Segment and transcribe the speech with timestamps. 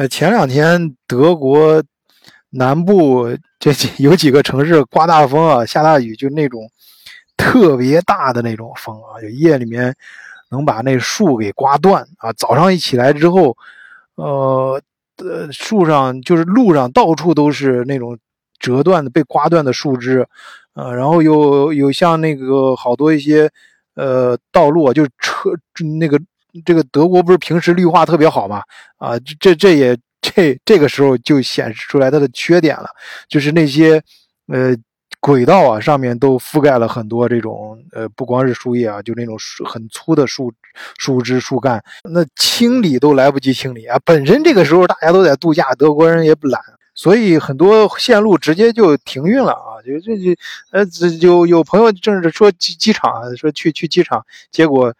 [0.00, 1.84] 呃，前两天德国
[2.48, 6.70] 南部这几有几个城市刮大风啊，下大雨，就那种
[7.36, 9.94] 特别大的那种风啊，就夜里面
[10.50, 12.32] 能把那树给刮断啊。
[12.32, 13.54] 早上一起来之后，
[14.14, 14.80] 呃，
[15.18, 18.18] 呃，树上就是路上到处都是那种
[18.58, 20.26] 折断的、被刮断的树枝，
[20.72, 23.50] 呃，然后有有像那个好多一些
[23.96, 25.50] 呃道路啊，就是车
[25.98, 26.18] 那个。
[26.64, 28.62] 这个德国不是平时绿化特别好吗？
[28.98, 32.88] 啊，这这也这这个时候就显示出来它的缺点了，
[33.28, 34.02] 就是那些
[34.48, 34.76] 呃
[35.20, 40.52] 轨道啊上面都覆盖了很多这种呃不光是树叶啊，就那种树很粗的树
[40.98, 43.98] 树枝树干，那清理都来不及清理啊。
[44.04, 46.60] 本身这个时候大家都在度假，德国人也不懒，
[46.94, 49.80] 所以很多线路直接就停运了啊。
[49.86, 50.34] 就这就
[50.72, 50.84] 呃
[51.20, 54.92] 有有朋友正是说机机场说去去机场，结果。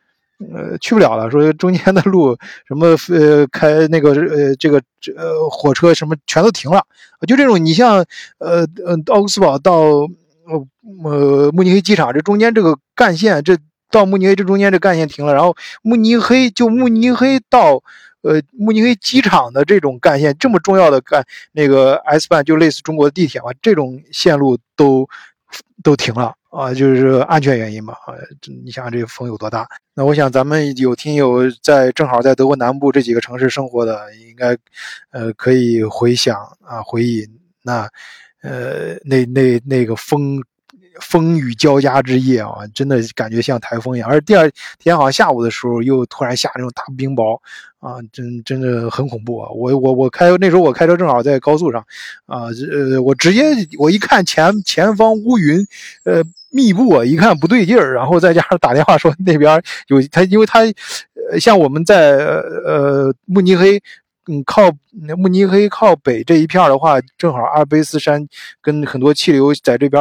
[0.52, 1.30] 呃，去不了了。
[1.30, 2.36] 说中间的路
[2.66, 4.80] 什么呃，开那个呃，这个
[5.16, 6.82] 呃火车什么全都停了。
[7.28, 8.04] 就这种，你像
[8.38, 10.66] 呃呃奥克斯堡到呃
[11.04, 13.56] 呃慕尼黑机场，这中间这个干线，这
[13.90, 15.34] 到慕尼黑这中间这干线停了。
[15.34, 17.82] 然后慕尼黑就慕尼黑到
[18.22, 25.06] 呃慕尼黑机场的这种干线，这么重要的干那个 S 班就类似中国的地铁嘛，这种线路都
[25.82, 26.34] 都停了。
[26.50, 27.92] 啊，就是安全原因嘛。
[27.92, 28.14] 啊，
[28.64, 29.68] 你想想这个风有多大？
[29.94, 34.56] 那我想咱们有听友在正好在德国南部这几个城市生活的，应该，
[35.10, 37.26] 呃，可以回想啊，回忆
[37.62, 37.88] 那，
[38.42, 40.42] 呃，那那那个风。
[41.00, 44.08] 风雨交加之夜啊，真的感觉像台风一样。
[44.08, 47.40] 而第二天好像下午的时候，又突然下那种大冰雹
[47.80, 49.50] 啊，真真的很恐怖啊！
[49.50, 51.80] 我我我开那时候我开车正好在高速上，
[52.26, 53.42] 啊呃，我直接
[53.78, 55.66] 我一看前前方乌云，
[56.04, 60.60] 呃密布啊，一看不对劲儿，然后再加上打电话说那边有他，因为他
[61.30, 63.82] 呃像我们在呃慕尼黑。
[64.30, 64.70] 嗯，靠
[65.18, 68.24] 慕尼黑靠北这一片的话，正好阿尔卑斯山
[68.62, 70.00] 跟很多气流在这边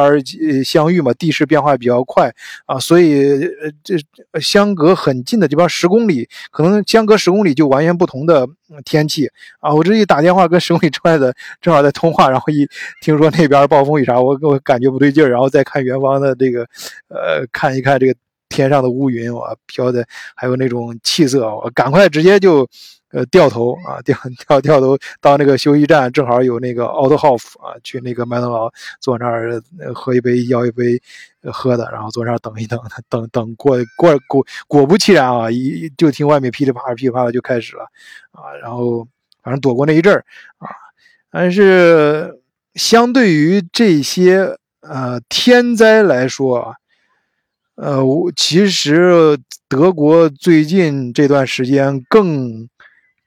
[0.64, 2.32] 相遇嘛，地势变化比较快
[2.66, 3.96] 啊，所以呃这
[4.40, 8.46] 相隔很近的这边十公里，可能相隔十公里就完全不同的
[8.84, 9.74] 天气啊。
[9.74, 12.64] 我这一打电话跟十公里之外的正好在通话，然后一
[13.02, 16.62] 听说那边暴风雨啥，我我感觉不对劲儿，然后再看远方的这个
[17.08, 18.14] 呃看一看这个
[18.48, 22.68] 天上的乌云哇飘的，还有那种气色，我赶快直接就。
[23.12, 24.16] 呃，掉头啊，掉
[24.46, 29.60] 掉掉头到那个休息站，正好有那个 Auto Hof 啊，去那个麦当劳坐那儿
[29.94, 31.00] 喝一杯，要一杯
[31.52, 32.78] 喝的，然后坐那儿等一等，
[33.08, 37.82] 等等过过果果不其然啊，一就听外面噼里啪啦噼里啪啦就开始了
[38.32, 39.06] 啊，然后
[39.42, 40.24] 反正躲过那一阵儿
[40.58, 40.68] 啊，
[41.32, 42.40] 但是
[42.76, 46.74] 相对于这些呃天灾来说啊。
[47.76, 52.68] 呃，我其实德国最近这段时间更。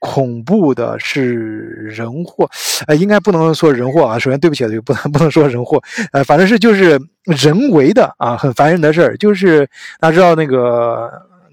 [0.06, 2.46] 恐怖的是人祸，
[2.86, 4.18] 呃，应该不能说人祸啊。
[4.18, 5.82] 首先，对不起，不能不能说人祸，
[6.12, 9.16] 呃，反正是就是人为的啊，很烦人的事儿。
[9.16, 9.66] 就是
[9.98, 11.10] 大家知道那个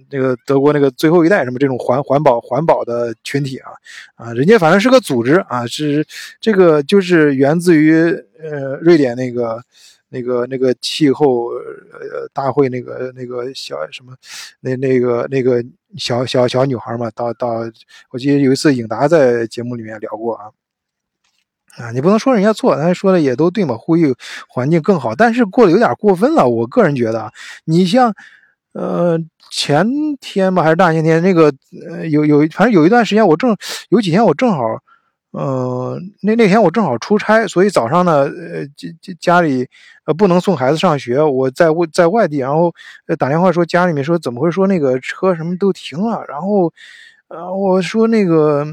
[0.09, 3.71] 那个德国那个最后一代什么这种环环保环保的群体啊
[4.15, 6.05] 啊，人家反正是个组织啊，是
[6.41, 7.93] 这个就是源自于
[8.43, 9.63] 呃瑞典那个。
[10.13, 14.13] 那个那个气候呃大会那个那个小什么，
[14.59, 15.63] 那那个那个
[15.97, 17.61] 小小小女孩嘛，到到
[18.11, 20.51] 我记得有一次颖达在节目里面聊过啊，
[21.77, 24.13] 啊你不能说人家错，他说的也都对嘛，呼吁
[24.49, 27.31] 环境更好，但是过得有点过分了，我个人觉得，
[27.63, 28.13] 你像
[28.73, 29.17] 呃
[29.49, 29.87] 前
[30.19, 31.53] 天吧还是大前天那个
[31.89, 33.55] 呃有有反正有一段时间我正
[33.87, 34.59] 有几天我正好。
[35.33, 38.67] 嗯，那那天我正好出差，所以早上呢，呃，
[39.01, 39.67] 家家里
[40.05, 42.73] 呃不能送孩子上学，我在外在外地，然后
[43.17, 46.73] 打电话说家里面说怎么会说那个车什么都停了，然后，
[47.31, 48.65] 呃，我说那个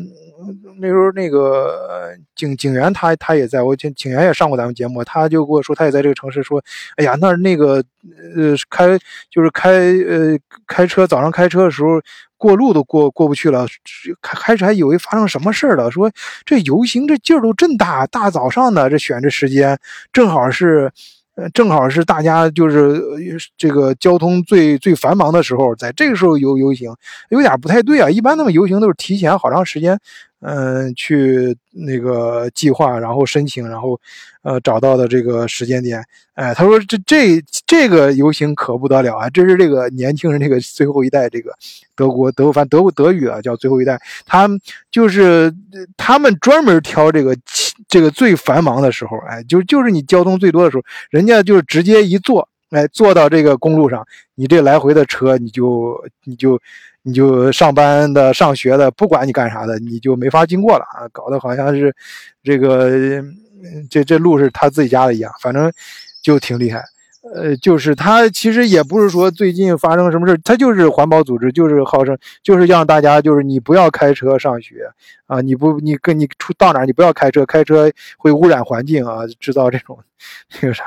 [0.81, 6.63] 那时候那个警警员他他也在我警警员也上过咱们节目，他就跟我说他也在这个城市，说
[6.97, 7.77] 哎呀那那个
[8.37, 8.99] 呃开
[9.31, 10.37] 就是开呃
[10.67, 12.01] 开车早上开车的时候。
[12.41, 13.67] 过路都过过不去了，
[14.23, 16.09] 开开始还以为发生什么事儿了，说
[16.45, 19.77] 这游行这劲儿都真大，大早上的这选这时间，
[20.13, 20.89] 正好是，
[21.55, 23.01] 正好是大家就是
[23.57, 26.93] 这个交通最最繁忙的时候，在这个时候游游行，
[27.31, 28.11] 有点不太对啊。
[28.11, 29.99] 一般他们游行都是提前好长时间。
[30.41, 34.01] 嗯，去那个计划，然后申请，然后，
[34.43, 36.05] 呃，找到的这个时间点，
[36.35, 39.29] 哎，他说这这这个游行可不得了啊！
[39.31, 41.53] 这是这个年轻人这个最后一代，这个
[41.97, 44.49] 德国德反德国德语啊，叫最后一代，他
[44.93, 45.53] 就是
[45.97, 47.37] 他们专门挑这个
[47.89, 52.49] 这个最繁忙的时候，哎，就就是你交通最多的时候，人家就是直接一坐。
[52.71, 56.61] 哎，坐到这个公路上，你这来回的车，你就你就
[57.03, 61.09] 你就上班的、上学的，不管你干啥的，你就没法经过了啊！
[61.11, 61.95] 搞得好像是
[62.43, 62.91] 这个
[63.89, 65.73] 这这路是他自己家的一样，反正
[66.23, 66.85] 就挺厉害。
[67.35, 74.91] 呃，就是他其实也不是说最近发生什么事他就是环保组织，就是号称就是让大家就是你不要开车上学
[75.27, 79.99] 啊，你不你跟你出到哪你不要开车，开车会污染环境啊，制造这种
[80.61, 80.85] 那个啥，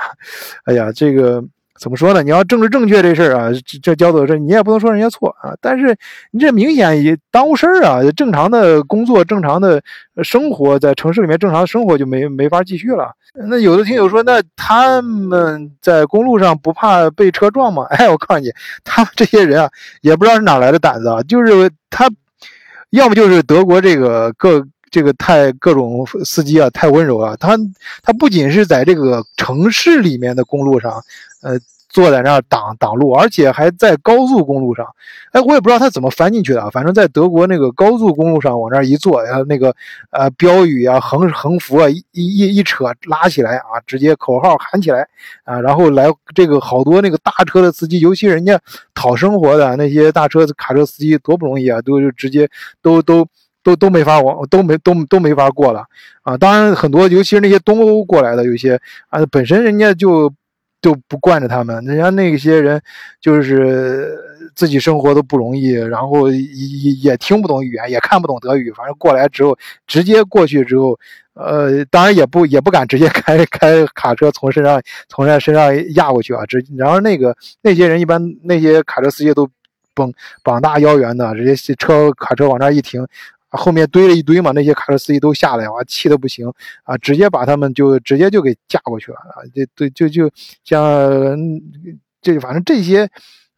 [0.65, 1.43] 哎呀，这个。
[1.81, 2.21] 怎么说呢？
[2.21, 5.51] 你要政治正确这事儿啊，这这交走这你也不能说人家错啊。
[5.59, 5.97] 但是
[6.29, 7.99] 你这明显也耽误事儿啊！
[8.15, 9.81] 正常的工作、正常的
[10.21, 13.11] 生活，在城市里面正常的生活就没没法继续了。
[13.33, 17.83] 那有的听友说，那他们在公路上不怕被车撞吗？
[17.89, 18.51] 哎，我告诉你，
[18.83, 19.67] 他们这些人啊，
[20.01, 22.07] 也不知道是哪来的胆子啊，就是他，
[22.91, 27.57] 要么就是德国这个各这个太各种司机啊太温柔啊，他
[28.03, 31.01] 他不仅是在这个城市里面的公路上，
[31.41, 31.57] 呃。
[31.93, 34.88] 坐在那儿挡挡路，而且还在高速公路上。
[35.33, 36.71] 哎，我也不知道他怎么翻进去的。
[36.71, 39.75] 反正在德国那个高速公路上往那儿一坐，然后那个
[40.11, 45.05] 呃标语啊、横横幅啊一一一扯拉起来啊，直接口号喊起来
[45.43, 48.57] 啊，然后来这个好多那个大车的司机，尤其人家
[48.93, 52.49] 讨生活的那些大车卡车司机多不容易啊，都就直接
[52.81, 53.27] 都都
[53.63, 55.85] 都都没法往都没都都没法过了
[56.23, 56.37] 啊。
[56.37, 58.79] 当然很多，尤其是那些东欧过来的，有些
[59.09, 60.33] 啊本身人家就。
[60.81, 62.81] 就不惯着他们，人家那些人
[63.19, 64.17] 就是
[64.55, 69.55] 自己生活都不容易，然后也也听不懂语言，也看不懂德语，反正过来之后，
[69.85, 70.97] 直接过去之后，
[71.35, 79.47] 呃，当然也不也不敢直接开开卡车从身上从人家身上压过去啊，直然后那个那些人一般那些卡车司机都
[79.93, 80.11] 绷
[80.41, 83.05] 膀大腰圆的，直接车卡车往那一停。
[83.51, 86.51] 后面堆了一堆嘛，那些卡车司机都下来，哇，气得不行
[86.83, 86.98] 啊！
[86.98, 89.44] 直接把他们就直接就给架过去了啊！
[89.53, 90.31] 就对就就
[90.63, 90.80] 像
[92.21, 93.09] 这反正这些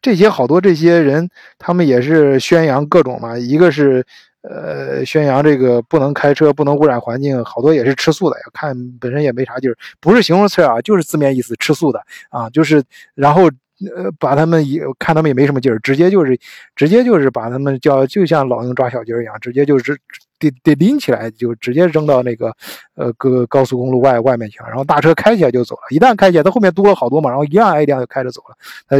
[0.01, 4.05] 这些好多这些人，他们也是宣扬各种嘛，一个是
[4.41, 8.43] 呃宣扬这个不能开车，不能污染环境，好多也是吃素的呀。
[8.53, 12.83] 看本身也没啥劲儿，不是形容词啊，就是字面意思，吃素的啊，就是
[13.15, 13.49] 然后。
[13.95, 16.39] 呃，把他们也看他们也没什么劲儿，直接就是，
[16.75, 19.97] 直接就是把他们叫，就像老鹰抓小鸡儿一样，直接就是
[20.39, 22.55] 得得拎起来，就直接扔到那个
[22.95, 25.81] 呃各高速公路外外面去了，然后大车开起来就走了。
[25.89, 28.55] 一旦开起来，他后面多了好多嘛，然后一辆挨一辆就开着走了。
[28.87, 28.97] 他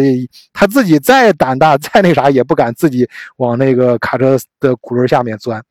[0.51, 5.63] 他自己再胆大再那啥，也不敢自己往那个卡车的轱辘下面钻。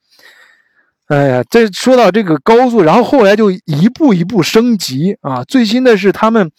[1.13, 5.45] 哎呀，这说到这个高速，然后后来就一步一步升级啊。
[5.45, 6.51] 最新的是他们，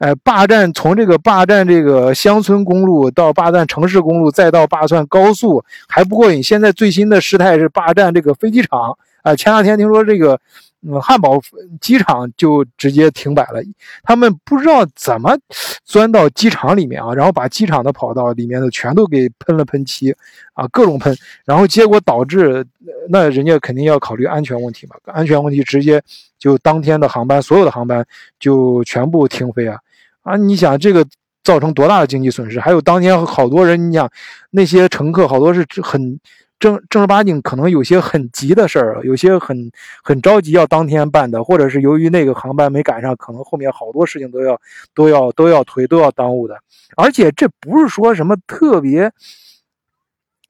[0.00, 6.42] 呃，霸占从这个霸占这个乡村公路到霸占城市公路，再到霸占高速还不过瘾。
[6.42, 9.34] 现在最新的事态是霸占这个飞机场啊。
[9.36, 10.40] 前两天听说这个。
[10.82, 11.38] 嗯，汉堡
[11.78, 13.60] 机场就直接停摆了，
[14.02, 15.36] 他们不知道怎么
[15.84, 20.10] 钻到机场里面啊，然后把机场的跑道里面的全都给喷了喷漆，
[20.54, 21.14] 啊，各种喷，
[21.44, 22.64] 然后结果导致
[23.10, 26.02] 那人家肯定要考虑安全问题嘛，安全问题直接
[26.38, 28.02] 就当天的航班所有的航班
[28.38, 29.78] 就全部停飞啊，
[30.22, 31.06] 啊，你想这个
[31.44, 32.58] 造成多大的经济损失？
[32.58, 34.10] 还有当天好多人，你想
[34.48, 36.18] 那些乘客好多是很。
[36.60, 39.72] 正正儿八经，可能有些很急的事儿，有些很
[40.04, 44.60] 很着急要当天办的，或者是由于那个航班没赶上，可能后面好多事情都要
[44.94, 46.56] 都要都要推，都要耽误的。
[46.96, 49.10] 而且这不是说什么特别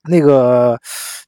[0.08, 0.78] 那个，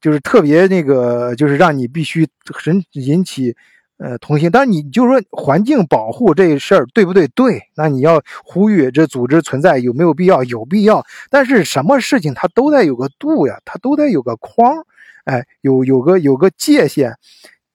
[0.01, 3.57] 就是特别那个，就是让你必须很引起。
[4.03, 7.29] 呃，同心，但你就说环境保护这事儿对不对？
[7.29, 10.43] 对，那你要呼吁这组织存在有没有必要？
[10.43, 14.85] 有必要，但是什么事情它都得有个度呀，它都得有个框，
[15.25, 17.17] 哎，有有个有个界限。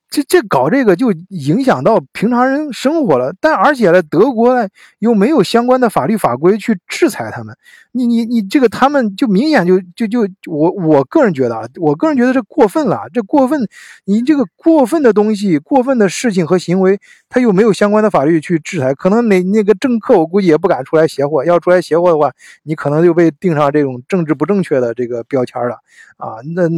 [0.10, 4.68] 这这搞这个就影响到平常人生活了，但而且呢，德国呢
[5.00, 7.56] 又没有相关的法律法规去制裁他们。
[7.92, 13.68] 你你你这个他们就明显就就就我我个人觉得啊，我个人觉得这过分了，这过分，
[14.06, 16.98] 你这个过分的东西、过分的事情和行为，
[17.28, 22.32] 他又没有相关的法律去制裁，可能那那个政客我估计也不敢出来邪货，要出来邪货的话，
[22.64, 25.76] 你可能就被定上这种政治不正确的这个标签了
[26.16, 26.38] 啊。
[26.56, 26.70] 那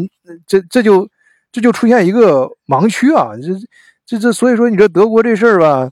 [0.48, 1.08] 这这就。
[1.52, 3.32] 这就出现一个盲区啊！
[3.42, 3.54] 这、
[4.06, 5.90] 这、这，所以说你这德国这事儿吧，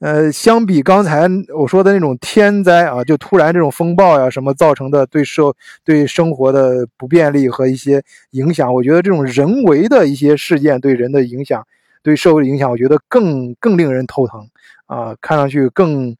[0.00, 5.54] 呃，相比刚才我说的那种天灾啊，就突然这种风暴呀什么造成的对社、
[5.84, 11.64] 对生活的不便利和一些影响，我觉得这种人为的一些事件对人的影响、
[12.02, 14.48] 对社会的影响，我觉得更更令人头疼
[14.86, 15.14] 啊！
[15.20, 16.16] 看上去更，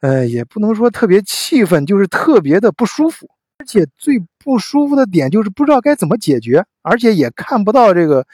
[0.00, 3.28] 呃，也不能说特别气愤，就是特别的不舒服。
[3.64, 8.26] 而且最不舒服的点就是不知道该怎么解决，而且也看不到这个，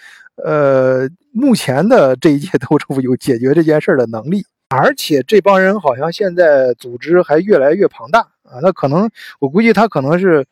[0.45, 4.45] 呃，目前的这一届州政府有解决这件事的能力。
[4.71, 9.09] 而且这帮人好像现在组织还越来越庞大啊，那可能
[9.39, 10.45] 我估计他可能是，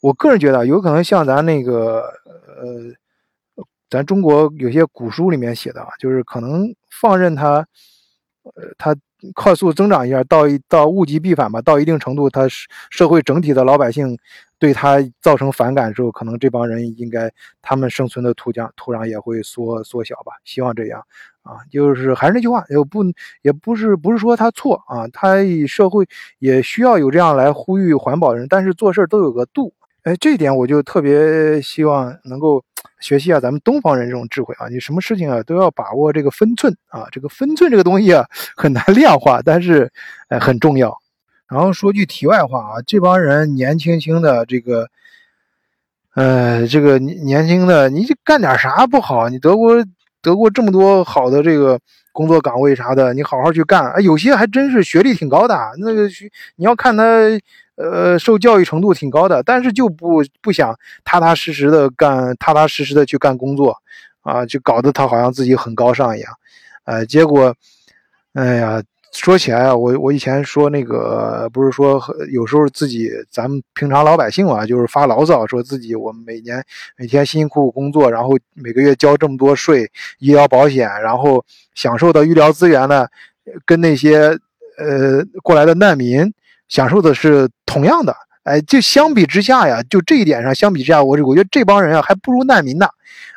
[0.00, 2.02] 我个人觉得，有可能像咱那个
[2.46, 7.66] 呃，咱中国有些古书里面写的啊，就是可能放任他，
[8.54, 8.94] 呃，他
[9.34, 12.46] 快速增长一下，到一到物极必反吧，到一定程度，它
[12.90, 14.18] 社会整体的老百姓。
[14.58, 17.28] 对他造成反感之后，可能这帮人应该
[17.60, 20.34] 他们生存的土壤土壤也会缩缩小吧。
[20.44, 21.04] 希望这样
[21.42, 23.02] 啊，就是还是那句话，也不
[23.42, 26.06] 也不是不是说他错啊，他社会
[26.38, 29.74] 也需要有这样来呼吁环保人，但是做事都有个度。
[30.04, 32.62] 哎，这一点我就特别希望能够
[33.00, 38.24] 学习一下咱们东方人这种智慧啊，你什么事情啊都要把握这个分寸啊，这个分寸这个东西啊
[38.56, 39.90] 很难 量化，但是
[40.28, 40.96] 呃很重要。
[41.48, 44.88] 然后说句题外话啊，这帮人年轻轻的这个，
[46.14, 49.28] 呃，这个年轻的，你干点啥不好？
[49.28, 49.84] 你德国
[50.22, 51.78] 德国这么多好的这个
[52.12, 54.00] 工作岗位啥的，你好好去干哎！
[54.00, 56.06] 有些还真是学历挺高的，那个
[56.56, 57.04] 你要看他，
[57.76, 63.76] 呃，受教育程度挺高的，但是就不不想踏踏实实的干，踏踏实实的去干工作
[64.20, 66.32] 啊，就搞得他好像自己很高尚一样，
[66.84, 67.54] 呃，结果，
[68.34, 68.82] 哎呀。
[69.12, 72.02] 说起来啊，我我以前说那个不是说
[72.32, 76.64] 有时候自己咱们平常老百姓啊，就是发牢骚，说自己我们每年
[76.96, 79.88] 每天辛辛苦苦工作，然后每个月交这么多税、
[80.18, 83.06] 医疗保险，然后享受的医疗资源呢，
[83.66, 84.36] 跟那些
[84.78, 86.32] 呃过来的难民
[86.68, 88.16] 享受的是同样的。
[88.44, 92.86] 哎，就相比之下呀，就这一点上相比之下，我我觉得这帮人啊还不如难民呢。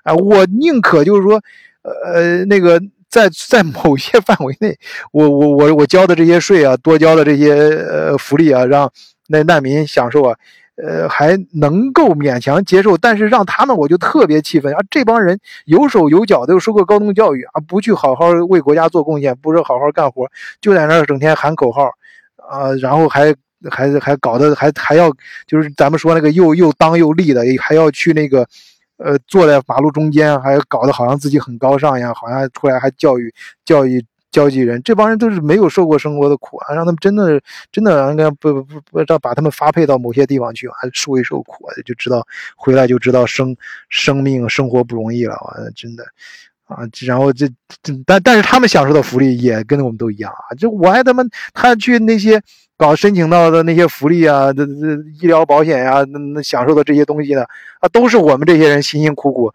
[0.04, 1.42] 哎，我宁可就是说，
[1.84, 2.82] 呃那个。
[3.16, 4.78] 在在某些范围内，
[5.14, 8.92] 我我我我交的这些税啊，多交的这些呃福利啊，让
[9.30, 10.36] 那难民享受啊，
[10.76, 14.80] 呃还能够勉强接受，但是让他们我就特别气愤啊！
[14.90, 20.28] 这帮人有手有脚的，又受过高等教育啊，不去好好为国家做贡献，不是好好干活，
[20.60, 21.90] 就在那儿整天喊口号
[22.36, 23.34] 啊，然后还
[23.72, 25.10] 还还搞得还还要
[25.48, 28.46] 就是咱们说那个又又当又立的，还要去那个。
[28.98, 33.34] 呃，坐在马路中间，还搞得好像自己很高尚一样，好像出来还教育
[33.66, 34.82] 教育交际人。
[34.84, 42.26] 这帮人都是没有受过生活的苦啊，让他们真的真的应该不不不让把他们发配到某些地方去，还受一受苦，就知道
[42.56, 43.56] 回来就知道生
[43.90, 45.36] 生命生活不容易了。
[45.36, 46.06] 啊，真的
[46.66, 47.48] 啊，然后这
[47.82, 50.54] 这但但是他们享受的福利也跟我们都一样啊。
[50.56, 52.42] 就我还他妈他去那些。
[52.78, 57.46] 搞申请到的那些福利啊，这这医疗保险呀，那那享受的这些东西呢，
[57.80, 59.54] 啊，都是我们这些人辛辛苦苦，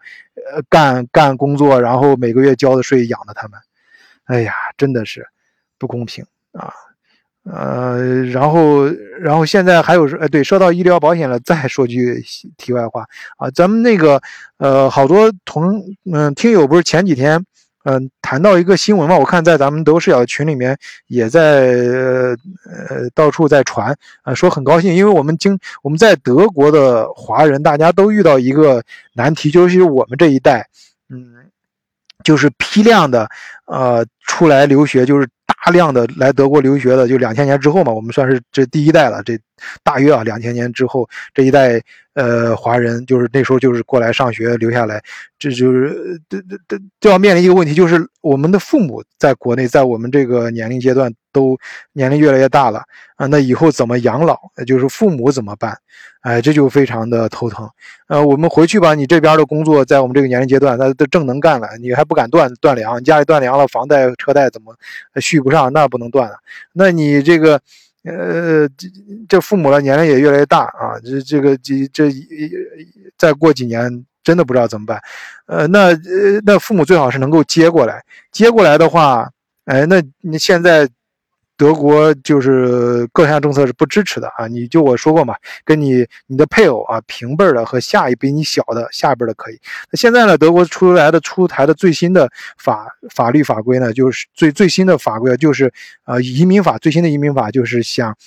[0.51, 3.59] 呃，干干工作，然后每个月交的税养的他们。
[4.25, 5.27] 哎呀，真的是
[5.77, 6.73] 不公平啊！
[7.43, 8.85] 呃，然后
[9.19, 12.23] 然后现在还有呃，对，说到医疗保险了，再说句
[12.57, 13.05] 题外话
[13.37, 14.21] 啊，咱们那个
[14.57, 15.81] 呃，好多同
[16.11, 17.43] 嗯听友不是前几天。
[17.83, 28.83] 嗯，谈到一个新闻嘛，我看在咱们德国视角群里面也在呃到处在传啊，说很高兴，因为我们经我们在德国的华人，大家都遇到一个
[29.13, 30.67] 难题，就是我们这一代，
[31.09, 31.33] 嗯，
[32.23, 33.27] 就是批量的
[33.65, 35.27] 呃出来留学，就是
[35.63, 39.37] 大量的来德国留学的，就两千年之后嘛，我们算是这第一代了，这
[39.83, 41.81] 大约啊两千年之后这一代。
[42.13, 45.01] 呃，华人就是那时候就是过来上学留下来，
[45.39, 51.57] 这就是这这这就要面临一个问题，就是我们的父母在国内，在我们这个年龄阶段都
[51.93, 52.83] 年龄越来越大了
[53.15, 54.37] 啊，那以后怎么养老？
[54.65, 55.77] 就是父母怎么办？
[56.21, 57.69] 哎，这就非常的头疼。
[58.07, 64.75] 呃，我们回去吧，你这边的工作在我们这个年龄阶段，那都正能干了，你还不敢断断粮，家里断粮了，房贷车贷怎么
[65.19, 65.71] 续不上？
[65.73, 66.35] 那不能断了。
[66.73, 67.59] 那你这个。
[68.03, 68.87] 呃，这
[69.29, 72.11] 这父母的年龄也越来越大啊，这这个这这
[73.15, 74.99] 再过几年真的不知道怎么办。
[75.45, 79.29] 呃，那呃那父母最好是能够接过来，接过来的话，
[79.65, 80.89] 哎，那你现在。
[81.61, 84.47] 德国就是各项政策是不支持的啊！
[84.47, 89.59] 你就我说过嘛，跟你你的配偶啊平辈的和下一比你小的下辈的可以。
[89.91, 92.27] 那现在呢，德国出来的出台的最新的
[92.57, 95.71] 法法律法规呢，就是最最新的法规就是
[96.05, 98.17] 呃移民法最新的移民法就是想，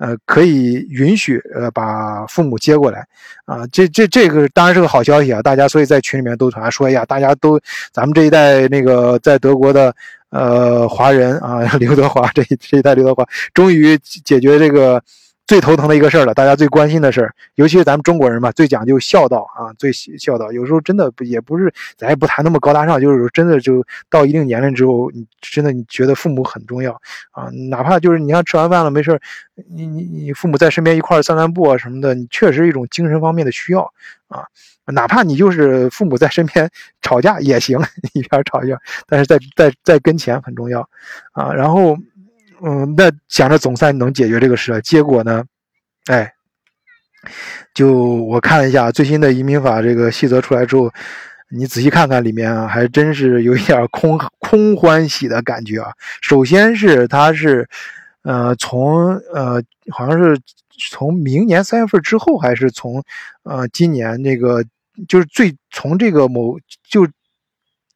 [0.00, 3.06] 呃可以允许呃把父母接过来
[3.44, 3.64] 啊。
[3.70, 5.40] 这这这个当然是个好消息啊！
[5.40, 7.60] 大家所以在群里面都传说呀，大家都
[7.92, 9.94] 咱们这一代那个在德国的。
[10.32, 15.02] 呃，华人啊， 刘德华这这一代刘德华终于解决这个
[15.50, 20.52] 最头疼的一个事儿了，大家最关心的事儿，尤其是咱们中国人嘛，最讲究孝道啊，最孝道。
[20.52, 26.92] 有时候真的也不是，咱也不谈那么高大上，就是真的就到一定年龄之后，你真的你觉得父母很重要
[27.32, 29.20] 啊，哪怕就是你看吃完饭了没事
[29.68, 33.92] 你你你父母在身边一块儿散散步啊什么的，你确实一种精神方面的需要
[34.28, 34.44] 啊。
[34.92, 36.70] 哪怕你就是父母在身边
[37.02, 37.76] 吵架也行，
[38.14, 38.78] 一边吵一边，
[39.08, 40.88] 但是在在在跟前很重要，
[41.32, 41.98] 啊，然后，
[42.62, 45.44] 嗯，那想着总算能解决这个事了，结果呢，
[46.06, 46.32] 哎，
[47.74, 50.92] 就我看了一下最新的移民法这个细则出来之后，
[51.50, 55.92] 你仔细看看里面啊，还真是有一点空 空欢喜的感觉啊。
[56.20, 57.68] 首先是它是，
[58.22, 60.38] 呃，从呃好像是
[60.90, 63.02] 从明年三月份之后，还是从
[63.42, 64.64] 呃今年那个
[65.08, 67.08] 就是最从这个某就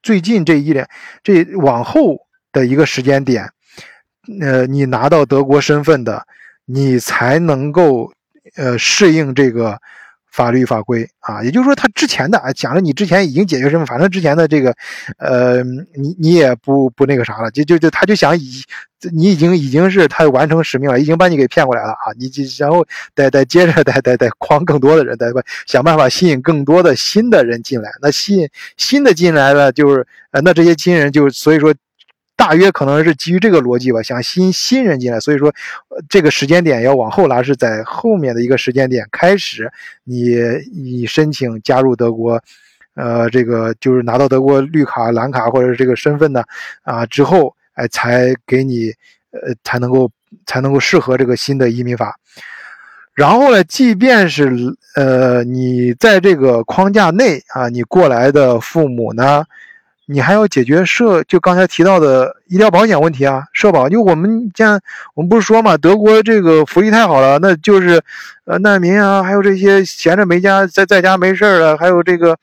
[0.03, 0.89] 最近这一年
[1.23, 3.51] 这往后的一个时间点，
[4.41, 6.27] 呃，你拿到德国身份的，
[6.65, 8.13] 你才能够。
[8.57, 9.77] 呃，适应这个
[10.31, 14.73] 法律法规啊，也就是说，他之前的啊，讲了你之前已经解决身份，反正之前的这个，
[15.17, 15.61] 呃，
[15.97, 18.63] 你你也不不那个啥了，就就就他就想以
[19.13, 25.33] 你已经已经是他完成使命了，已经把你给骗过来了啊，你就然后再再接着再再再诓更多的人，再
[25.67, 31.75] 想办法吸引更多的新的人进来，那吸引新的进来了，就是呃，那这些新人就所以说。
[32.37, 35.55] 大约可能是基于这个逻辑吧，想吸引新人进来，所以说，
[36.09, 39.71] 这个时间点要往后拉，是在后面的一个时间点开始，
[40.03, 40.35] 你
[40.75, 42.43] 你申请加入德国，
[42.97, 46.43] 呃，这个就是拿到德国绿卡、蓝卡或者是这个身份呢
[46.83, 48.93] 啊之后，哎，才给你，
[49.31, 50.11] 呃，才能够
[50.45, 52.19] 才能够适合这个新的移民法。
[53.15, 54.53] 然后呢，即便是
[54.97, 59.45] 呃你在这个框架内啊，你过来的父母呢。
[60.07, 63.89] 你还要解决社，就刚才提到的医疗保险问题啊，社保。
[63.89, 64.79] 就我们像
[65.15, 68.03] 我们不是说嘛，德国这个福利太好了，那就是，
[68.45, 72.37] 呃，难民啊，还有这些闲着没家在在家没事儿的，还有这个，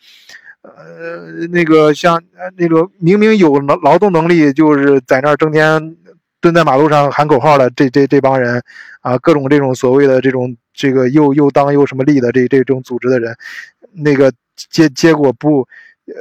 [0.63, 2.19] 呃，那个像
[2.57, 5.95] 那个明明有劳劳动能力，就是在那儿整天
[6.39, 8.59] 蹲在马路上喊口号的这这这帮人，
[9.01, 13.35] 啊，各种这种所谓的这种这个又又当又什么立的这这种组织的人，
[13.93, 15.67] 那个结结果不。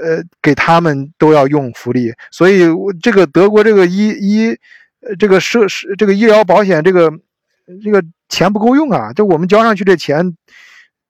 [0.02, 2.62] 呃，给他们都要用福利，所以
[3.02, 4.56] 这个德国这个医医，
[5.18, 7.12] 这个社是这个医疗保险，这个
[7.82, 9.12] 这个钱不够用啊！
[9.12, 10.36] 就我们交上去这钱，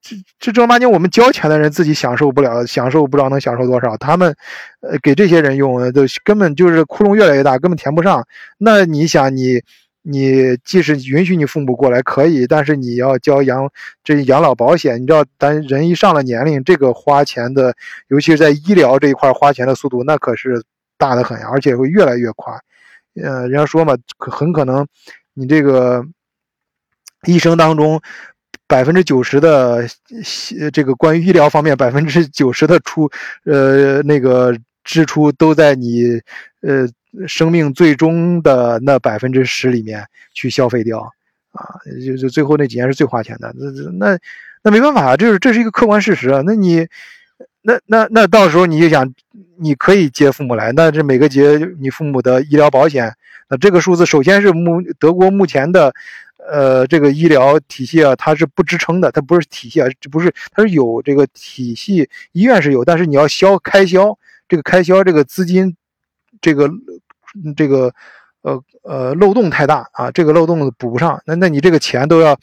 [0.01, 4.35] 这这正儿八经我们交钱的人自己享受不了，享受不知道能享受多少，他们
[4.81, 8.27] 呃给这些人用，都根本就是窟窿越来越大，根本填不上。
[8.59, 9.37] 那你想？
[9.37, 9.63] 你
[10.03, 13.71] 你即使允许你父母过来可以，但是你要交养
[14.03, 15.01] 这养老保险。
[15.01, 17.75] 你知道，咱人一上了年龄，这个花钱的，
[18.09, 20.63] 尤其是在医疗这一块花钱的速度，那可是
[20.97, 22.55] 大的很，而且会越来越快。
[23.23, 24.87] 呃，人家说嘛，很可能
[25.35, 26.03] 你这个
[27.27, 28.01] 一生当中
[28.67, 29.87] 百分之九十的
[30.73, 33.11] 这个关于医疗方面百分之九十的出
[33.45, 36.19] 呃那个支出都在你
[36.63, 36.89] 呃。
[37.27, 41.01] 生命最终的那百分之十里面去消费掉，
[41.53, 41.67] 啊，
[42.07, 43.53] 就就最后那几年是最花钱的。
[43.59, 44.19] 那那
[44.63, 46.41] 那没办法，这是这是一个客观事实啊。
[46.47, 46.87] 那你
[47.63, 49.13] 那那那到时候你就想，
[49.59, 53.13] 你可以接父母来，那这每个节你父母的医疗保险，
[53.49, 55.93] 那这个数字首先是目德国目前的
[56.49, 64.17] 呃这个医疗体系啊，它是不支撑的，它不是体系啊，这不是它是有这个体系，医院是有，但是你要消开销，
[64.49, 65.77] 这个开销这个资金。
[66.41, 66.69] 这个，
[67.57, 67.93] 这个，
[68.43, 70.11] 呃呃，漏洞太大啊！
[70.11, 72.37] 这个漏洞补不上，那那你这个钱都要，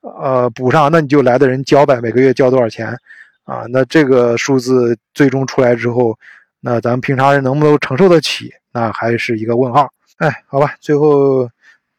[0.00, 2.96] 呃，补上，那你就来的人交呗，每个月交多少钱
[3.44, 3.64] 啊？
[3.68, 6.18] 那这个数字最终出来之后，
[6.60, 8.52] 那咱们平常人能不能承受得起？
[8.72, 9.88] 那还是一个问号。
[10.16, 11.48] 哎，好吧，最后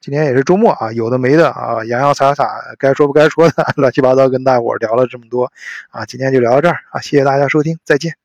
[0.01, 5.51] 今天也是周末啊，有的没的啊，洋洋洒洒，该说不该说的， 乱七八糟跟大伙聊了这么多
[5.91, 8.22] 啊，今天就聊到这儿啊，谢谢大家收听，再见。